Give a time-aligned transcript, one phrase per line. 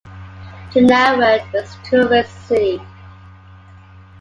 [0.71, 2.81] Chenaran is a tourist city.